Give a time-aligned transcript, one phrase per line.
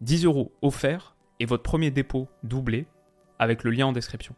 [0.00, 2.86] 10 euros offerts et votre premier dépôt doublé
[3.38, 4.34] avec le lien en description.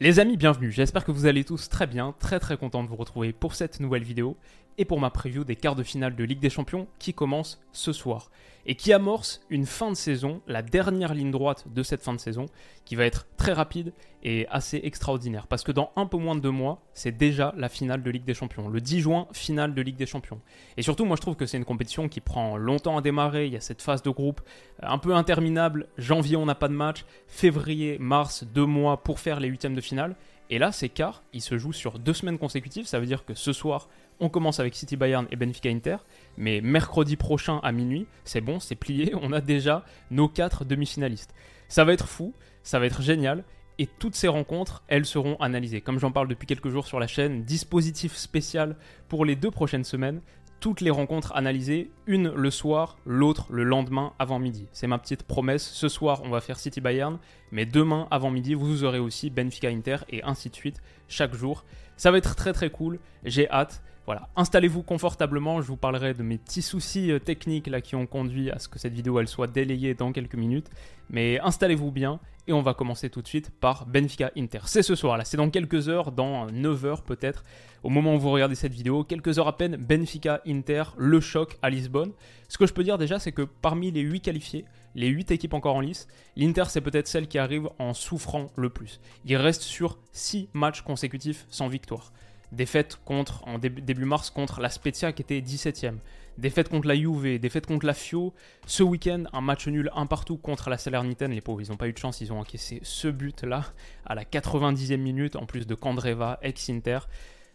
[0.00, 0.72] Les amis, bienvenue.
[0.72, 3.78] J'espère que vous allez tous très bien, très très content de vous retrouver pour cette
[3.78, 4.36] nouvelle vidéo
[4.78, 7.92] et pour ma preview des quarts de finale de Ligue des Champions qui commence ce
[7.92, 8.30] soir
[8.66, 12.20] et qui amorce une fin de saison, la dernière ligne droite de cette fin de
[12.20, 12.46] saison,
[12.84, 15.46] qui va être très rapide et assez extraordinaire.
[15.48, 18.24] Parce que dans un peu moins de deux mois, c'est déjà la finale de Ligue
[18.24, 18.68] des Champions.
[18.68, 20.40] Le 10 juin, finale de Ligue des Champions.
[20.76, 23.46] Et surtout, moi je trouve que c'est une compétition qui prend longtemps à démarrer.
[23.46, 24.40] Il y a cette phase de groupe
[24.82, 25.88] euh, un peu interminable.
[25.98, 27.04] Janvier, on n'a pas de match.
[27.26, 30.14] Février, mars, deux mois pour faire les huitièmes de finale.
[30.52, 32.84] Et là, ces quarts, ils se jouent sur deux semaines consécutives.
[32.84, 33.88] Ça veut dire que ce soir,
[34.20, 35.96] on commence avec City Bayern et Benfica Inter,
[36.36, 41.32] mais mercredi prochain à minuit, c'est bon, c'est plié, on a déjà nos quatre demi-finalistes.
[41.68, 43.44] Ça va être fou, ça va être génial,
[43.78, 45.80] et toutes ces rencontres, elles seront analysées.
[45.80, 48.76] Comme j'en parle depuis quelques jours sur la chaîne, dispositif spécial
[49.08, 50.20] pour les deux prochaines semaines,
[50.62, 54.68] toutes les rencontres analysées, une le soir, l'autre le lendemain avant midi.
[54.70, 55.64] C'est ma petite promesse.
[55.64, 57.18] Ce soir, on va faire City Bayern,
[57.50, 61.64] mais demain avant midi, vous aurez aussi Benfica Inter et ainsi de suite chaque jour.
[61.96, 63.00] Ça va être très très cool.
[63.24, 63.82] J'ai hâte.
[64.06, 68.50] Voilà, installez-vous confortablement, je vous parlerai de mes petits soucis euh, techniques qui ont conduit
[68.50, 70.70] à ce que cette vidéo soit délayée dans quelques minutes,
[71.08, 74.60] mais installez-vous bien et on va commencer tout de suite par Benfica Inter.
[74.66, 77.44] C'est ce soir là, c'est dans quelques heures, dans 9 heures peut-être,
[77.82, 81.58] au moment où vous regardez cette vidéo, quelques heures à peine, Benfica Inter, le choc
[81.62, 82.12] à Lisbonne.
[82.48, 85.54] Ce que je peux dire déjà c'est que parmi les 8 qualifiés, les 8 équipes
[85.54, 89.00] encore en lice, l'Inter c'est peut-être celle qui arrive en souffrant le plus.
[89.24, 92.12] Il reste sur 6 matchs consécutifs sans victoire.
[92.52, 95.96] Défaite en début mars contre la Spezia qui était 17ème.
[96.38, 98.32] Défaite contre la Juve, défaite contre la Fio.
[98.66, 101.32] Ce week-end, un match nul un partout contre la Salernitaine.
[101.32, 103.64] Les pauvres, ils n'ont pas eu de chance, ils ont encaissé ce but-là
[104.06, 107.00] à la 90e minute, en plus de Candreva, ex-Inter.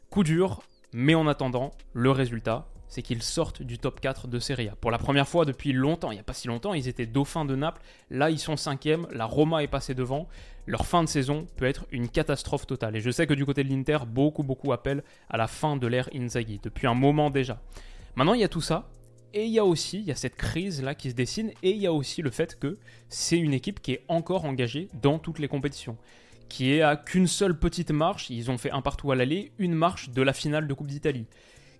[0.09, 0.61] Coup dur,
[0.93, 4.75] mais en attendant, le résultat, c'est qu'ils sortent du top 4 de Serie A.
[4.75, 7.45] Pour la première fois depuis longtemps, il n'y a pas si longtemps, ils étaient dauphins
[7.45, 7.81] de Naples.
[8.09, 10.27] Là, ils sont cinquièmes, la Roma est passée devant.
[10.65, 12.95] Leur fin de saison peut être une catastrophe totale.
[12.95, 15.87] Et je sais que du côté de l'Inter, beaucoup, beaucoup appellent à la fin de
[15.87, 17.59] l'ère Inzaghi, depuis un moment déjà.
[18.17, 18.89] Maintenant, il y a tout ça.
[19.33, 21.93] Et il y a aussi, cette crise là qui se dessine, et il y a
[21.93, 25.97] aussi le fait que c'est une équipe qui est encore engagée dans toutes les compétitions
[26.49, 29.73] qui est à qu'une seule petite marche, ils ont fait un partout à l'aller, une
[29.73, 31.25] marche de la finale de Coupe d'Italie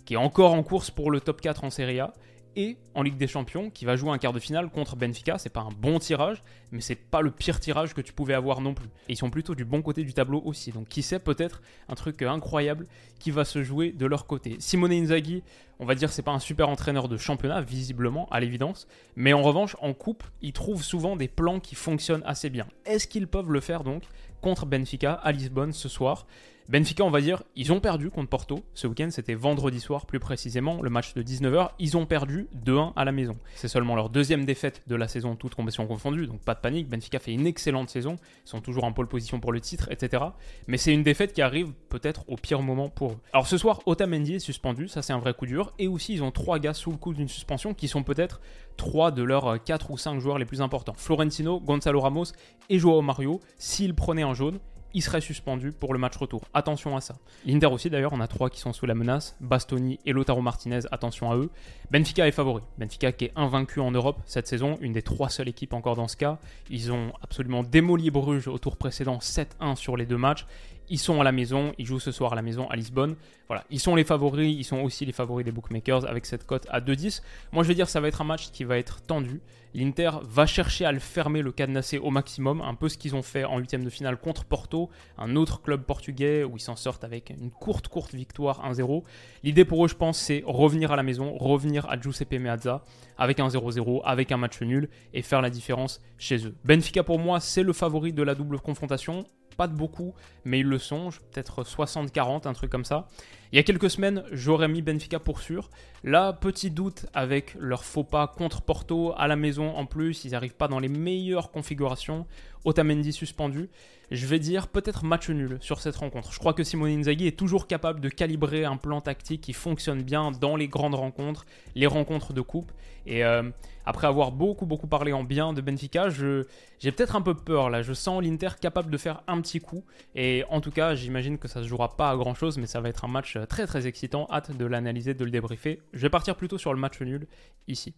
[0.08, 2.14] qui est encore en course pour le top 4 en Serie A,
[2.56, 5.38] et en Ligue des Champions, qui va jouer un quart de finale contre Benfica.
[5.38, 6.42] C'est pas un bon tirage,
[6.72, 8.88] mais c'est pas le pire tirage que tu pouvais avoir non plus.
[9.08, 10.72] Et ils sont plutôt du bon côté du tableau aussi.
[10.72, 12.88] Donc qui sait peut-être un truc incroyable
[13.20, 14.56] qui va se jouer de leur côté.
[14.60, 15.44] Simone Inzaghi,
[15.80, 19.42] on va dire c'est pas un super entraîneur de championnat visiblement à l'évidence, mais en
[19.42, 22.68] revanche en coupe, il trouve souvent des plans qui fonctionnent assez bien.
[22.86, 24.04] Est-ce qu'ils peuvent le faire donc
[24.42, 26.26] contre Benfica à Lisbonne ce soir?
[26.70, 28.62] Benfica, on va dire, ils ont perdu contre Porto.
[28.74, 31.70] Ce week-end, c'était vendredi soir plus précisément, le match de 19h.
[31.80, 33.38] Ils ont perdu 2-1 à la maison.
[33.56, 36.90] C'est seulement leur deuxième défaite de la saison, toute compétition confondue, donc pas de panique.
[36.90, 38.18] Benfica fait une excellente saison.
[38.46, 40.26] Ils sont toujours en pole position pour le titre, etc.
[40.68, 43.18] Mais c'est une défaite qui arrive peut-être au pire moment pour eux.
[43.32, 45.72] Alors ce soir, Otamendi est suspendu, ça c'est un vrai coup dur.
[45.80, 48.42] Et aussi, ils ont trois gars sous le coup d'une suspension qui sont peut-être
[48.76, 50.96] trois de leurs 4 ou 5 joueurs les plus importants.
[50.98, 52.26] Florentino, Gonzalo Ramos
[52.70, 53.40] et Joao Mario.
[53.58, 54.60] S'ils prenaient un jaune,
[54.98, 56.42] il serait suspendu pour le match retour.
[56.56, 57.18] Attention à ça.
[57.46, 59.38] L'Inter aussi d'ailleurs, on a trois qui sont sous la menace.
[59.40, 61.52] Bastoni et Lotaro Martinez, attention à eux.
[61.92, 62.64] Benfica est favori.
[62.80, 66.08] Benfica qui est invaincu en Europe cette saison, une des trois seules équipes encore dans
[66.08, 66.40] ce cas.
[66.72, 70.48] Ils ont absolument démoli Bruges au tour précédent 7-1 sur les deux matchs.
[70.90, 73.16] Ils sont à la maison, ils jouent ce soir à la maison à Lisbonne.
[73.48, 76.66] Voilà, ils sont les favoris, ils sont aussi les favoris des bookmakers avec cette cote
[76.70, 77.22] à 2-10.
[77.52, 79.42] Moi je veux dire, ça va être un match qui va être tendu.
[79.74, 83.22] L'Inter va chercher à le fermer, le cadenasser au maximum, un peu ce qu'ils ont
[83.22, 87.04] fait en huitième de finale contre Porto, un autre club portugais où ils s'en sortent
[87.04, 89.04] avec une courte, courte victoire 1-0.
[89.44, 92.84] L'idée pour eux, je pense, c'est revenir à la maison, revenir à Giuseppe Meazza
[93.18, 96.56] avec un 0-0, avec un match nul et faire la différence chez eux.
[96.64, 99.26] Benfica pour moi, c'est le favori de la double confrontation
[99.58, 100.14] pas de beaucoup,
[100.46, 103.08] mais ils le sont, peut-être 60-40, un truc comme ça.
[103.54, 105.70] Il y a quelques semaines, j'aurais mis Benfica pour sûr.
[106.04, 110.26] Là, petit doute avec leur faux pas contre Porto à la maison en plus.
[110.26, 112.26] Ils n'arrivent pas dans les meilleures configurations.
[112.66, 113.70] Otamendi suspendu.
[114.12, 116.32] Je vais dire peut-être match nul sur cette rencontre.
[116.34, 120.02] Je crois que Simone Inzaghi est toujours capable de calibrer un plan tactique qui fonctionne
[120.02, 121.46] bien dans les grandes rencontres,
[121.76, 122.72] les rencontres de coupe.
[123.06, 123.50] Et euh,
[123.86, 127.82] après avoir beaucoup beaucoup parlé en bien de Benfica, j'ai peut-être un peu peur là.
[127.82, 129.84] Je sens l'Inter capable de faire un petit coup.
[130.16, 132.82] Et en tout cas, j'imagine que ça se jouera pas à grand chose, mais ça
[132.82, 134.28] va être un match très très excitant.
[134.32, 135.82] Hâte de l'analyser, de le débriefer.
[135.94, 137.28] Je vais partir plutôt sur le match nul
[137.68, 137.94] ici.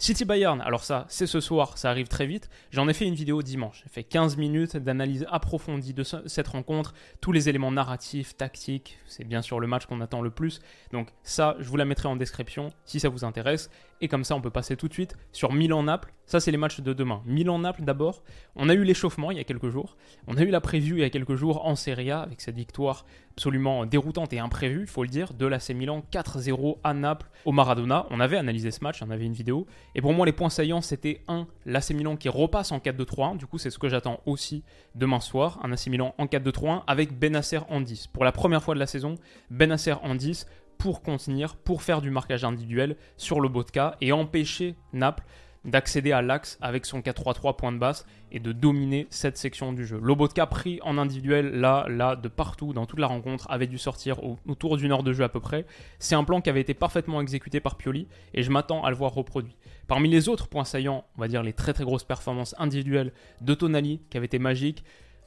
[0.00, 2.48] City Bayern, alors ça, c'est ce soir, ça arrive très vite.
[2.70, 3.82] J'en ai fait une vidéo dimanche.
[3.84, 8.98] J'ai fait 15 minutes d'analyse approfondie de cette rencontre, tous les éléments narratifs, tactiques.
[9.06, 10.60] C'est bien sûr le match qu'on attend le plus.
[10.90, 13.68] Donc ça, je vous la mettrai en description si ça vous intéresse.
[14.00, 16.12] Et comme ça, on peut passer tout de suite sur Milan-Naples.
[16.24, 17.22] Ça, c'est les matchs de demain.
[17.26, 18.22] Milan-Naples d'abord.
[18.56, 19.96] On a eu l'échauffement il y a quelques jours.
[20.26, 22.56] On a eu la preview il y a quelques jours en Serie A avec cette
[22.56, 27.30] victoire absolument déroutante et imprévue, il faut le dire, de l'AC Milan 4-0 à Naples
[27.44, 28.06] au Maradona.
[28.10, 29.66] On avait analysé ce match, on avait une vidéo.
[29.94, 33.38] Et pour moi, les points saillants, c'était 1, l'AC Milan qui repasse en 4-2-3-1.
[33.38, 34.62] Du coup, c'est ce que j'attends aussi
[34.94, 35.58] demain soir.
[35.62, 38.08] Un AC Milan en 4-2-3-1 avec Benacer en 10.
[38.08, 39.14] Pour la première fois de la saison,
[39.50, 40.46] Benacer en 10
[40.80, 45.24] pour contenir, pour faire du marquage individuel sur le Botka et empêcher Naples
[45.66, 49.84] d'accéder à l'axe avec son 4-3-3 point de basse et de dominer cette section du
[49.84, 50.00] jeu.
[50.02, 54.20] Lobotka pris en individuel là, là, de partout, dans toute la rencontre, avait dû sortir
[54.46, 55.66] autour d'une heure de jeu à peu près.
[55.98, 58.96] C'est un plan qui avait été parfaitement exécuté par Pioli et je m'attends à le
[58.96, 59.58] voir reproduit.
[59.86, 63.12] Parmi les autres points saillants, on va dire les très très grosses performances individuelles
[63.42, 64.82] de Tonali qui avait été magique,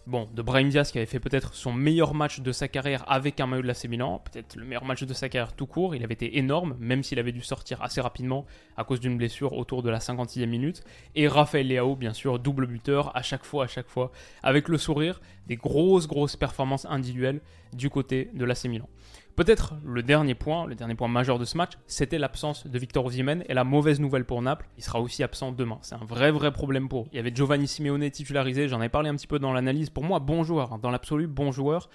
[0.06, 3.40] Bon, de Brahim Diaz qui avait fait peut-être son meilleur match de sa carrière avec
[3.40, 6.04] un maillot de l'AC Milan, peut-être le meilleur match de sa carrière tout court, il
[6.04, 8.46] avait été énorme, même s'il avait dû sortir assez rapidement
[8.76, 10.84] à cause d'une blessure autour de la 56e minute.
[11.16, 14.12] Et Raphaël Leao, bien sûr, double buteur à chaque fois, à chaque fois,
[14.44, 17.40] avec le sourire, des grosses, grosses performances individuelles
[17.72, 18.90] du côté de l'AC Milan.
[19.36, 23.04] Peut-être le dernier point, le dernier point majeur de ce match, c'était l'absence de Victor
[23.04, 25.80] Osimhen et la mauvaise nouvelle pour Naples, il sera aussi absent demain.
[25.82, 27.08] C'est un vrai vrai problème pour eux.
[27.12, 29.90] Il y avait Giovanni Simeone titularisé, j'en ai parlé un petit peu dans l'analyse.
[29.90, 30.80] Pour moi, bon joueur, hein.
[30.80, 31.90] dans l'absolu, bon joueur,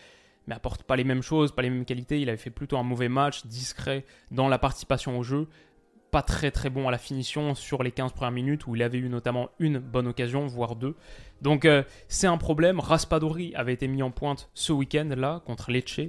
[0.48, 2.20] mais apporte pas les mêmes choses, pas les mêmes qualités.
[2.20, 5.46] Il avait fait plutôt un mauvais match, discret dans la participation au jeu
[6.10, 8.98] pas très très bon à la finition sur les 15 premières minutes où il avait
[8.98, 10.96] eu notamment une bonne occasion, voire deux.
[11.42, 12.80] Donc euh, c'est un problème.
[12.80, 16.00] Raspadori avait été mis en pointe ce week-end là contre Lecce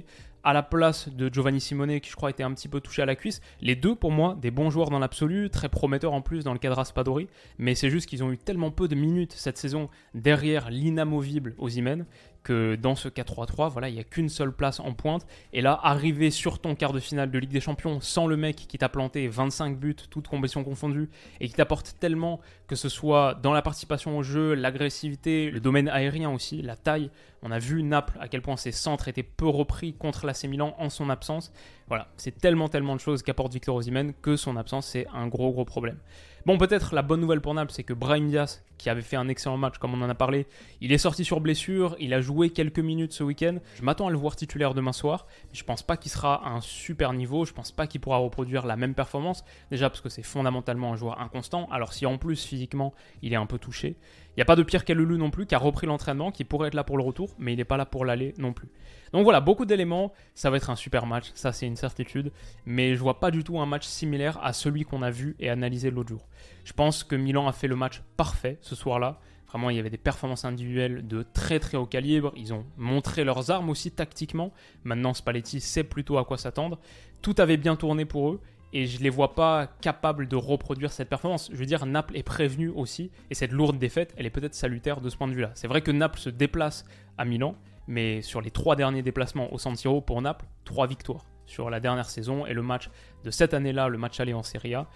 [0.44, 3.06] à la place de Giovanni Simone qui je crois était un petit peu touché à
[3.06, 3.40] la cuisse.
[3.60, 6.58] Les deux pour moi des bons joueurs dans l'absolu, très prometteurs en plus dans le
[6.58, 7.28] cadre Raspadori,
[7.58, 12.06] mais c'est juste qu'ils ont eu tellement peu de minutes cette saison derrière l'inamovible Ozymen
[12.42, 15.26] que dans ce 4-3-3, voilà, il n'y a qu'une seule place en pointe.
[15.52, 18.56] Et là, arriver sur ton quart de finale de Ligue des Champions sans le mec
[18.56, 21.10] qui t'a planté 25 buts, toutes compétitions confondues,
[21.40, 25.88] et qui t'apporte tellement que ce soit dans la participation au jeu, l'agressivité, le domaine
[25.88, 27.10] aérien aussi, la taille.
[27.42, 30.74] On a vu Naples à quel point ses centres étaient peu repris contre l'AC Milan
[30.78, 31.52] en son absence.
[31.88, 35.50] Voilà, c'est tellement tellement de choses qu'apporte Victor Osimhen que son absence c'est un gros
[35.52, 35.98] gros problème.
[36.46, 39.28] Bon, peut-être la bonne nouvelle pour Naples, c'est que Brahim Diaz, qui avait fait un
[39.28, 40.46] excellent match comme on en a parlé,
[40.80, 43.58] il est sorti sur blessure, il a joué quelques minutes ce week-end.
[43.74, 46.48] Je m'attends à le voir titulaire demain soir, mais je pense pas qu'il sera à
[46.48, 50.08] un super niveau, je pense pas qu'il pourra reproduire la même performance, déjà parce que
[50.08, 53.96] c'est fondamentalement un joueur inconstant, alors si en plus physiquement il est un peu touché.
[54.30, 56.68] Il n'y a pas de Pierre Calulu non plus qui a repris l'entraînement, qui pourrait
[56.68, 58.68] être là pour le retour, mais il n'est pas là pour l'aller non plus.
[59.12, 62.32] Donc voilà, beaucoup d'éléments, ça va être un super match, ça c'est une certitude,
[62.64, 65.50] mais je vois pas du tout un match similaire à celui qu'on a vu et
[65.50, 66.26] analysé l'autre jour.
[66.64, 69.20] Je pense que Milan a fait le match parfait ce soir-là.
[69.48, 72.32] Vraiment, il y avait des performances individuelles de très très haut calibre.
[72.36, 74.52] Ils ont montré leurs armes aussi tactiquement.
[74.84, 76.78] Maintenant, Spalletti sait plutôt à quoi s'attendre.
[77.20, 78.40] Tout avait bien tourné pour eux
[78.72, 81.50] et je ne les vois pas capables de reproduire cette performance.
[81.52, 85.00] Je veux dire, Naples est prévenu aussi, et cette lourde défaite, elle est peut-être salutaire
[85.00, 85.50] de ce point de vue-là.
[85.54, 86.84] C'est vrai que Naples se déplace
[87.18, 87.56] à Milan,
[87.88, 91.80] mais sur les trois derniers déplacements au San Siro pour Naples, trois victoires sur la
[91.80, 92.90] dernière saison, et le match
[93.24, 94.86] de cette année-là, le match aller en Serie A,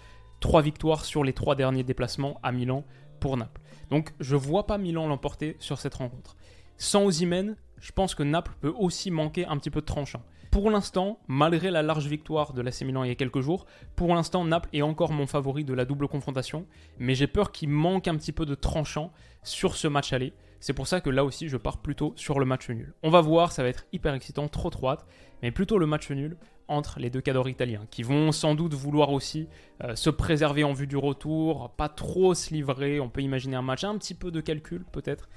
[0.45, 2.85] trois victoires sur les trois derniers déplacements à Milan
[3.19, 3.61] pour Naples.
[3.89, 6.37] Donc je vois pas Milan l'emporter sur cette rencontre.
[6.77, 10.21] Sans Osimhen, je pense que Naples peut aussi manquer un petit peu de tranchant
[10.55, 13.65] pour l'instant, malgré la large victoire de l'AC Milan il y a quelques jours,
[13.97, 16.65] pour l'instant Naples est encore mon favori de la double confrontation,
[16.97, 19.11] mais j'ai peur qu'il manque un petit peu de tranchant
[19.43, 20.31] sur ce match aller.
[20.61, 22.93] C'est pour ça que là aussi je pars plutôt sur le match nul.
[23.03, 24.93] On va voir, ça va être hyper excitant, trop trop
[25.41, 26.37] mais plutôt le match nul
[26.67, 29.47] entre les deux cadres italiens, qui vont sans doute vouloir aussi
[29.83, 33.61] euh, se préserver en vue du retour, pas trop se livrer, on peut imaginer un
[33.61, 35.29] match, un petit peu de calcul peut-être.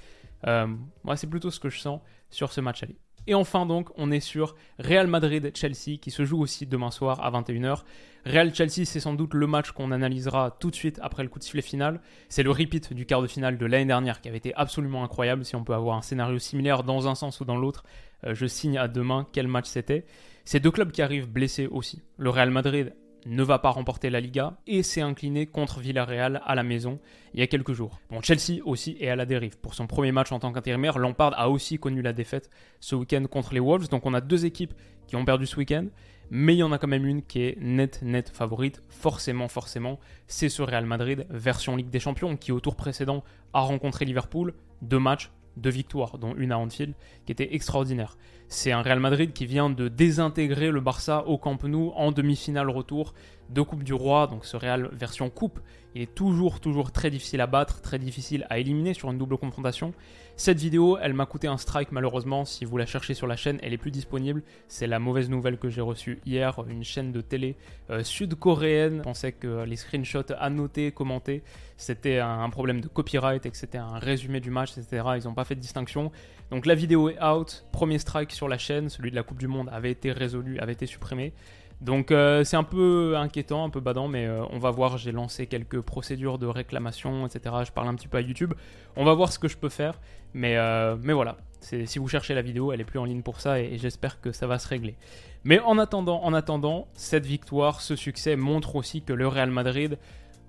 [0.47, 0.67] Euh,
[1.03, 2.97] moi c'est plutôt ce que je sens sur ce match aller.
[3.27, 7.29] Et enfin donc, on est sur Real Madrid-Chelsea qui se joue aussi demain soir à
[7.29, 7.83] 21h.
[8.25, 11.43] Real-Chelsea, c'est sans doute le match qu'on analysera tout de suite après le coup de
[11.43, 12.01] sifflet final.
[12.27, 15.45] C'est le repeat du quart de finale de l'année dernière qui avait été absolument incroyable.
[15.45, 17.83] Si on peut avoir un scénario similaire dans un sens ou dans l'autre,
[18.25, 20.05] euh, je signe à demain quel match c'était.
[20.45, 22.01] C'est deux clubs qui arrivent blessés aussi.
[22.17, 22.93] Le Real Madrid
[23.25, 26.99] ne va pas remporter la Liga et s'est incliné contre Villarreal à la maison
[27.33, 27.99] il y a quelques jours.
[28.09, 29.57] Bon, Chelsea aussi est à la dérive.
[29.57, 33.25] Pour son premier match en tant qu'intérimaire, Lampard a aussi connu la défaite ce week-end
[33.29, 33.89] contre les Wolves.
[33.89, 34.73] Donc on a deux équipes
[35.07, 35.87] qui ont perdu ce week-end,
[36.29, 38.81] mais il y en a quand même une qui est net, net favorite.
[38.89, 43.61] Forcément, forcément, c'est ce Real Madrid version Ligue des Champions qui au tour précédent a
[43.61, 44.53] rencontré Liverpool.
[44.81, 46.93] Deux matchs, deux victoires, dont une à Anfield,
[47.25, 48.17] qui était extraordinaire.
[48.51, 52.71] C'est un Real Madrid qui vient de désintégrer le Barça au Camp Nou en demi-finale
[52.71, 53.13] retour
[53.51, 55.59] de Coupe du Roi, donc ce Real version coupe.
[55.93, 59.37] Il est toujours, toujours très difficile à battre, très difficile à éliminer sur une double
[59.37, 59.93] confrontation.
[60.35, 62.43] Cette vidéo, elle m'a coûté un strike malheureusement.
[62.43, 64.41] Si vous la cherchez sur la chaîne, elle est plus disponible.
[64.67, 66.63] C'est la mauvaise nouvelle que j'ai reçue hier.
[66.67, 67.55] Une chaîne de télé
[67.91, 71.43] euh, sud-coréenne Je pensais que les screenshots annotés, commentés,
[71.77, 75.03] c'était un problème de copyright et que c'était un résumé du match, etc.
[75.17, 76.11] Ils n'ont pas fait de distinction.
[76.51, 77.65] Donc la vidéo est out.
[77.71, 80.73] Premier strike sur la chaîne, celui de la Coupe du Monde avait été résolu, avait
[80.73, 81.33] été supprimé.
[81.81, 84.97] Donc euh, c'est un peu inquiétant, un peu badant, mais euh, on va voir.
[84.97, 87.55] J'ai lancé quelques procédures de réclamation, etc.
[87.65, 88.53] Je parle un petit peu à YouTube.
[88.95, 89.99] On va voir ce que je peux faire.
[90.33, 93.39] Mais, euh, mais voilà, si vous cherchez la vidéo, elle est plus en ligne pour
[93.39, 94.95] ça et, et j'espère que ça va se régler.
[95.43, 99.97] Mais en attendant, en attendant, cette victoire, ce succès montre aussi que le Real Madrid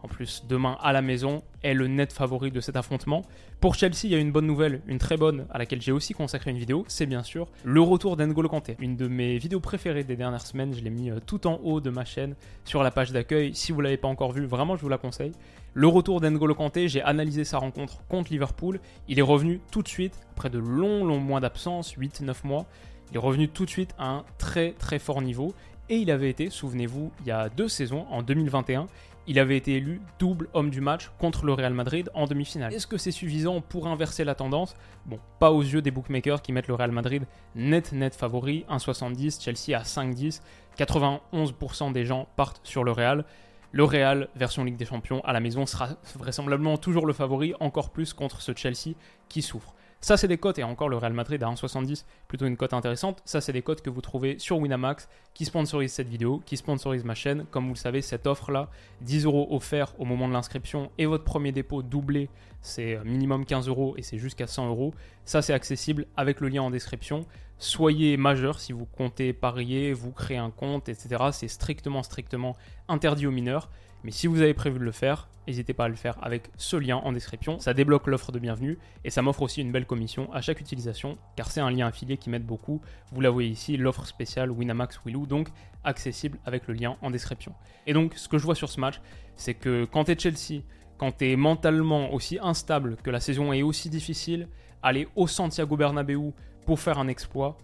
[0.02, 3.22] en plus demain à la maison, est le net favori de cet affrontement.
[3.60, 6.14] Pour Chelsea, il y a une bonne nouvelle, une très bonne, à laquelle j'ai aussi
[6.14, 8.76] consacré une vidéo, c'est bien sûr le retour d'Engolo Kanté.
[8.78, 11.80] Une de mes vidéos préférées des dernières semaines, je l'ai mis euh, tout en haut
[11.80, 13.54] de ma chaîne sur la page d'accueil.
[13.54, 15.32] Si vous ne l'avez pas encore vu, vraiment je vous la conseille.
[15.74, 18.80] Le retour d'Engolo Kanté, j'ai analysé sa rencontre contre Liverpool.
[19.08, 22.66] Il est revenu tout de suite, après de longs, longs mois d'absence, 8-9 mois.
[23.10, 25.52] Il est revenu tout de suite à un très très fort niveau
[25.90, 28.86] et il avait été, souvenez-vous, il y a deux saisons, en 2021,
[29.30, 32.74] il avait été élu double homme du match contre le Real Madrid en demi-finale.
[32.74, 34.74] Est-ce que c'est suffisant pour inverser la tendance?
[35.06, 37.22] Bon, pas aux yeux des bookmakers qui mettent le Real Madrid
[37.54, 40.42] net net favori, 1,70, Chelsea à 5,10,
[40.76, 43.24] 91% des gens partent sur le Real.
[43.70, 47.90] Le Real, version Ligue des Champions, à la maison, sera vraisemblablement toujours le favori, encore
[47.90, 48.96] plus contre ce Chelsea
[49.28, 49.76] qui souffre.
[50.02, 53.20] Ça, c'est des cotes, et encore le Real Madrid à 1,70, plutôt une cote intéressante.
[53.26, 57.04] Ça, c'est des cotes que vous trouvez sur Winamax, qui sponsorise cette vidéo, qui sponsorise
[57.04, 57.44] ma chaîne.
[57.50, 58.70] Comme vous le savez, cette offre-là,
[59.02, 62.30] 10 euros offerts au moment de l'inscription, et votre premier dépôt doublé,
[62.62, 64.94] c'est minimum 15 euros, et c'est jusqu'à 100 euros.
[65.26, 67.26] Ça, c'est accessible avec le lien en description.
[67.58, 71.24] Soyez majeur si vous comptez parier, vous créez un compte, etc.
[71.32, 72.56] C'est strictement, strictement
[72.88, 73.68] interdit aux mineurs.
[74.02, 76.76] Mais si vous avez prévu de le faire, n'hésitez pas à le faire avec ce
[76.76, 77.58] lien en description.
[77.58, 81.18] Ça débloque l'offre de bienvenue et ça m'offre aussi une belle commission à chaque utilisation
[81.34, 82.80] car c'est un lien affilié qui m'aide beaucoup.
[83.10, 85.48] Vous la voyez ici, l'offre spéciale Winamax Willou, donc
[85.82, 87.52] accessible avec le lien en description.
[87.86, 89.00] Et donc, ce que je vois sur ce match,
[89.34, 90.62] c'est que quand tu es Chelsea,
[90.98, 94.48] quand tu es mentalement aussi instable, que la saison est aussi difficile,
[94.82, 96.32] aller au Santiago Bernabéu
[96.64, 97.58] pour faire un exploit,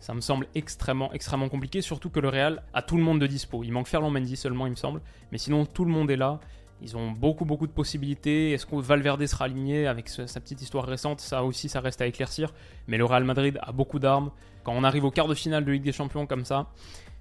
[0.00, 3.26] ça me semble extrêmement, extrêmement compliqué, surtout que le Real a tout le monde de
[3.28, 3.62] dispo.
[3.62, 5.00] Il manque Ferland Mendy seulement, il me semble.
[5.30, 6.40] Mais sinon, tout le monde est là.
[6.82, 8.50] Ils ont beaucoup, beaucoup de possibilités.
[8.50, 11.20] Est-ce que Valverde sera aligné avec sa petite histoire récente?
[11.20, 12.52] Ça aussi, ça reste à éclaircir.
[12.88, 14.32] Mais le Real Madrid a beaucoup d'armes.
[14.64, 16.66] Quand on arrive au quart de finale de Ligue des Champions comme ça,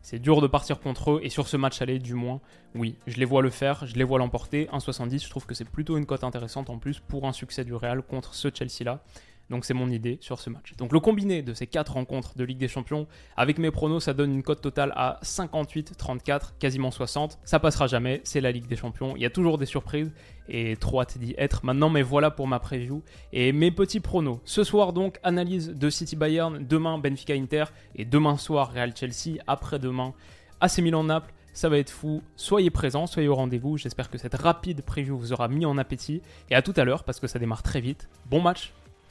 [0.01, 1.19] c'est dur de partir contre eux.
[1.21, 2.41] Et sur ce match aller, du moins,
[2.73, 4.67] oui, je les vois le faire, je les vois l'emporter.
[4.73, 7.75] 1,70, je trouve que c'est plutôt une cote intéressante en plus pour un succès du
[7.75, 9.03] Real contre ce Chelsea-là.
[9.51, 10.73] Donc c'est mon idée sur ce match.
[10.77, 13.05] Donc le combiné de ces quatre rencontres de Ligue des Champions,
[13.35, 17.37] avec mes pronos, ça donne une cote totale à 58, 34, quasiment 60.
[17.43, 19.13] Ça passera jamais, c'est la Ligue des Champions.
[19.17, 20.11] Il y a toujours des surprises
[20.47, 21.89] et trop hâte d'y être maintenant.
[21.89, 23.03] Mais voilà pour ma preview
[23.33, 24.39] et mes petits pronos.
[24.45, 27.65] Ce soir donc, analyse de City Bayern, demain Benfica Inter
[27.95, 30.13] et demain soir Real Chelsea, après-demain
[30.61, 31.33] AC Milan Naples.
[31.51, 32.21] Ça va être fou.
[32.37, 33.77] Soyez présents, soyez au rendez-vous.
[33.77, 36.21] J'espère que cette rapide preview vous aura mis en appétit.
[36.49, 38.07] Et à tout à l'heure parce que ça démarre très vite.
[38.29, 38.71] Bon match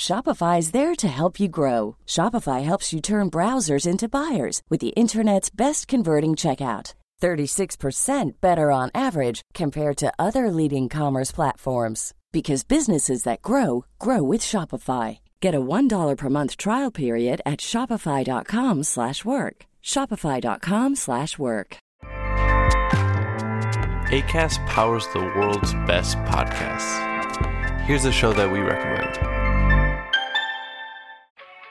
[0.00, 1.96] Shopify is there to help you grow.
[2.06, 6.94] Shopify helps you turn browsers into buyers with the internet's best converting checkout.
[7.20, 14.22] 36% better on average compared to other leading commerce platforms because businesses that grow grow
[14.22, 15.18] with Shopify.
[15.40, 19.56] Get a $1 per month trial period at shopify.com/work.
[19.82, 21.70] shopify.com/work.
[24.20, 26.92] Acast powers the world's best podcasts.
[27.86, 29.39] Here's a show that we recommend.